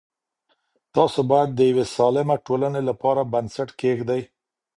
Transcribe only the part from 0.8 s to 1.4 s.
تاسو